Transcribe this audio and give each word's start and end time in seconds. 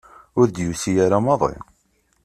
Ur 0.39 0.47
d-yusi 0.47 0.91
ara 1.05 1.19
maḍi. 1.25 1.55